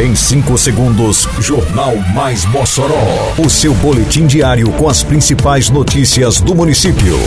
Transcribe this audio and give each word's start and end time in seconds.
Em 0.00 0.16
5 0.16 0.56
segundos, 0.56 1.28
Jornal 1.40 1.94
Mais 2.14 2.46
Mossoró. 2.46 3.34
O 3.36 3.50
seu 3.50 3.74
boletim 3.74 4.26
diário 4.26 4.72
com 4.72 4.88
as 4.88 5.02
principais 5.02 5.68
notícias 5.68 6.40
do 6.40 6.54
município. 6.54 7.18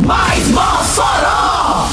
Mais 0.00 0.48
Mossoró! 0.48 1.90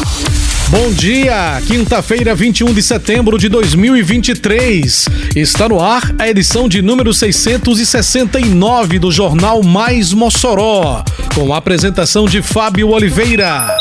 Bom 0.69 0.91
dia, 0.93 1.61
quinta-feira, 1.67 2.33
21 2.33 2.73
de 2.73 2.81
setembro 2.81 3.37
de 3.37 3.49
2023. 3.49 5.05
Está 5.35 5.69
no 5.69 5.79
ar 5.79 6.11
a 6.17 6.27
edição 6.27 6.67
de 6.67 6.81
número 6.81 7.13
669 7.13 8.97
do 8.97 9.11
Jornal 9.11 9.61
Mais 9.61 10.11
Mossoró, 10.11 11.03
com 11.35 11.53
a 11.53 11.57
apresentação 11.57 12.25
de 12.25 12.41
Fábio 12.41 12.89
Oliveira. 12.89 13.78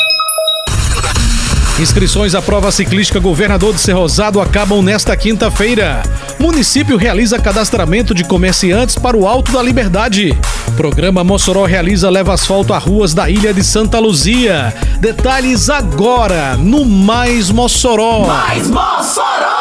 Inscrições 1.79 2.35
à 2.35 2.41
prova 2.41 2.73
ciclística 2.73 3.21
Governador 3.21 3.73
de 3.73 3.79
Cerrosado 3.79 4.41
acabam 4.41 4.81
nesta 4.81 5.15
quinta-feira. 5.15 6.03
Município 6.37 6.97
realiza 6.97 7.39
cadastramento 7.39 8.13
de 8.13 8.25
comerciantes 8.25 8.97
para 8.97 9.15
o 9.15 9.25
Alto 9.25 9.53
da 9.53 9.63
Liberdade. 9.63 10.37
Programa 10.75 11.23
Mossoró 11.23 11.63
realiza 11.63 12.09
leva 12.09 12.33
asfalto 12.33 12.73
a 12.73 12.77
ruas 12.77 13.13
da 13.13 13.29
ilha 13.29 13.53
de 13.53 13.63
Santa 13.63 13.97
Luzia. 13.97 14.73
Detalhes 14.99 15.69
agora 15.69 16.57
no 16.57 16.83
Mais 16.83 17.49
Mossoró. 17.49 18.27
Mais 18.27 18.67
Mossoró! 18.67 19.58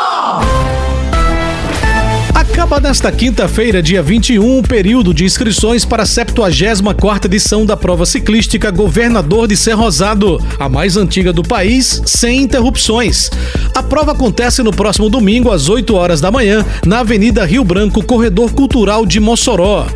Acaba 2.59 2.81
nesta 2.81 3.13
quinta-feira, 3.13 3.81
dia 3.81 4.03
21, 4.03 4.59
o 4.59 4.63
período 4.65 5.15
de 5.15 5.25
inscrições 5.25 5.85
para 5.85 6.03
a 6.03 6.07
74ª 6.07 7.27
edição 7.27 7.65
da 7.65 7.77
prova 7.77 8.05
ciclística 8.05 8.69
Governador 8.73 9.47
de 9.47 9.57
Cerrosado, 9.57 10.45
a 10.59 10.69
mais 10.69 10.97
antiga 10.97 11.33
do 11.33 11.45
país, 11.45 12.03
sem 12.05 12.43
interrupções. 12.43 13.31
A 13.73 13.81
prova 13.81 14.11
acontece 14.11 14.61
no 14.61 14.73
próximo 14.73 15.09
domingo, 15.09 15.53
às 15.53 15.69
8 15.69 15.95
horas 15.95 16.21
da 16.21 16.33
manhã, 16.33 16.67
na 16.85 16.99
Avenida 16.99 17.45
Rio 17.45 17.63
Branco, 17.63 18.05
Corredor 18.05 18.51
Cultural 18.51 19.07
de 19.07 19.21
Mossoró. 19.21 19.87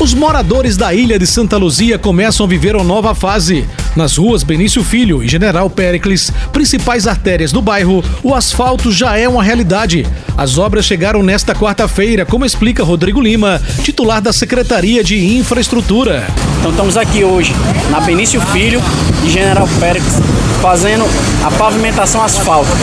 Os 0.00 0.14
moradores 0.14 0.78
da 0.78 0.94
ilha 0.94 1.18
de 1.18 1.26
Santa 1.26 1.58
Luzia 1.58 1.98
começam 1.98 2.46
a 2.46 2.48
viver 2.48 2.74
uma 2.74 2.82
nova 2.82 3.14
fase. 3.14 3.68
Nas 3.94 4.16
ruas 4.16 4.42
Benício 4.42 4.82
Filho 4.82 5.22
e 5.22 5.28
General 5.28 5.68
Pericles, 5.68 6.32
principais 6.54 7.06
artérias 7.06 7.52
do 7.52 7.60
bairro, 7.60 8.02
o 8.22 8.34
asfalto 8.34 8.90
já 8.90 9.18
é 9.18 9.28
uma 9.28 9.42
realidade. 9.42 10.06
As 10.38 10.56
obras 10.56 10.86
chegaram 10.86 11.22
nesta 11.22 11.54
quarta-feira, 11.54 12.24
como 12.24 12.46
explica 12.46 12.82
Rodrigo 12.82 13.20
Lima, 13.20 13.60
titular 13.82 14.22
da 14.22 14.32
Secretaria 14.32 15.04
de 15.04 15.36
Infraestrutura. 15.36 16.26
Então 16.60 16.70
estamos 16.70 16.96
aqui 16.96 17.22
hoje 17.22 17.52
na 17.90 18.00
Benício 18.00 18.40
Filho 18.40 18.80
e 19.22 19.28
General 19.28 19.68
Pericles 19.78 20.49
fazendo 20.60 21.04
a 21.44 21.50
pavimentação 21.52 22.22
asfáltica, 22.22 22.76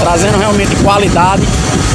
trazendo 0.00 0.38
realmente 0.38 0.74
qualidade, 0.76 1.42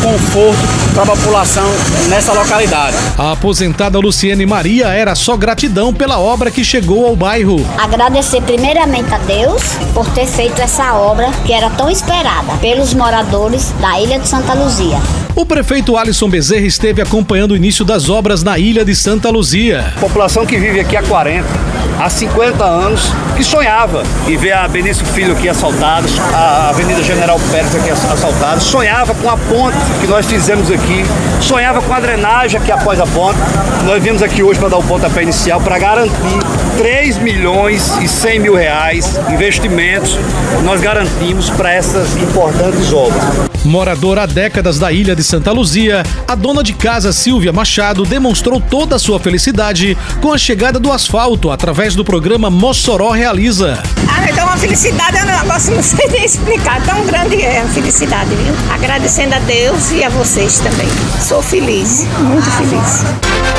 conforto 0.01 0.59
para 0.93 1.03
a 1.03 1.05
população 1.05 1.65
nessa 2.09 2.33
localidade. 2.33 2.95
A 3.17 3.31
aposentada 3.31 3.97
Luciene 3.99 4.45
Maria 4.45 4.87
era 4.87 5.15
só 5.15 5.37
gratidão 5.37 5.93
pela 5.93 6.19
obra 6.19 6.51
que 6.51 6.63
chegou 6.63 7.05
ao 7.05 7.15
bairro. 7.15 7.65
Agradecer 7.77 8.41
primeiramente 8.41 9.13
a 9.13 9.17
Deus 9.19 9.61
por 9.93 10.09
ter 10.09 10.25
feito 10.25 10.61
essa 10.61 10.93
obra 10.93 11.29
que 11.45 11.53
era 11.53 11.69
tão 11.69 11.89
esperada 11.89 12.53
pelos 12.59 12.93
moradores 12.93 13.73
da 13.79 13.99
Ilha 13.99 14.19
de 14.19 14.27
Santa 14.27 14.53
Luzia. 14.53 14.99
O 15.35 15.45
prefeito 15.45 15.95
Alisson 15.95 16.29
Bezerra 16.29 16.65
esteve 16.65 17.01
acompanhando 17.01 17.51
o 17.51 17.55
início 17.55 17.85
das 17.85 18.09
obras 18.09 18.43
na 18.43 18.59
ilha 18.59 18.83
de 18.83 18.93
Santa 18.93 19.29
Luzia. 19.29 19.93
População 19.99 20.45
que 20.45 20.57
vive 20.57 20.81
aqui 20.81 20.97
há 20.97 21.03
40, 21.03 21.47
há 21.99 22.09
50 22.09 22.63
anos, 22.63 23.11
que 23.35 23.43
sonhava 23.43 24.03
em 24.25 24.37
ver 24.37 24.53
a 24.53 24.67
Benício 24.67 25.05
Filho 25.05 25.33
aqui 25.33 25.49
assaltada, 25.49 26.07
a 26.33 26.69
Avenida 26.69 27.03
General 27.03 27.37
Pérez 27.51 27.75
aqui 27.75 27.89
assaltada, 27.89 28.59
sonhava 28.61 29.13
com 29.13 29.29
a 29.29 29.37
ponte 29.37 29.77
que 29.99 30.07
nós 30.07 30.25
fizemos 30.25 30.71
aqui, 30.71 31.05
sonhava 31.41 31.81
com 31.81 31.93
a 31.93 31.99
drenagem 31.99 32.59
aqui 32.59 32.71
após 32.71 32.99
a 33.01 33.05
ponte. 33.05 33.37
Nós 33.85 34.01
viemos 34.01 34.23
aqui 34.23 34.41
hoje 34.41 34.59
para 34.59 34.69
dar 34.69 34.77
o 34.77 34.83
pontapé 34.83 35.23
inicial 35.23 35.59
para 35.59 35.77
garantir 35.77 36.39
3 36.79 37.17
milhões 37.17 37.91
e 38.01 38.07
100 38.07 38.39
mil 38.39 38.55
reais 38.55 39.19
investimentos 39.29 40.17
nós 40.63 40.79
garantimos 40.79 41.49
para 41.49 41.73
essas 41.73 42.15
importantes 42.15 42.93
obras. 42.93 43.21
Moradora 43.65 44.23
há 44.23 44.25
décadas 44.25 44.79
da 44.79 44.89
ilha 44.89 45.13
de 45.13 45.21
Santa 45.21 45.51
Luzia, 45.51 46.03
a 46.25 46.35
dona 46.35 46.63
de 46.63 46.71
casa 46.71 47.11
Silvia 47.11 47.51
Machado 47.51 48.05
demonstrou 48.05 48.61
toda 48.61 48.95
a 48.95 48.99
sua 48.99 49.19
felicidade 49.19 49.97
com 50.21 50.31
a 50.31 50.37
chegada 50.37 50.79
do 50.79 50.89
asfalto 50.89 51.51
através 51.51 51.95
do 51.95 52.05
programa 52.05 52.49
Mossoró 52.49 53.11
Realiza. 53.11 53.83
Ah, 54.07 54.29
então 54.29 54.47
a 54.47 54.55
felicidade 54.55 55.17
é 55.17 55.23
um 55.23 55.25
negócio, 55.25 55.75
não 55.75 55.83
sei 55.83 56.07
nem 56.07 56.23
explicar, 56.23 56.81
tão 56.85 57.05
grande 57.05 57.41
é 57.41 57.59
a 57.59 57.65
felicidade, 57.65 58.29
viu? 58.29 58.53
Agradecendo 58.73 59.35
a 59.35 59.39
Deus 59.39 59.91
e 59.91 60.01
a 60.01 60.07
vocês 60.07 60.59
também. 60.59 60.87
Sou 61.27 61.41
feliz, 61.41 62.07
muito 62.19 62.49
feliz. 62.51 63.58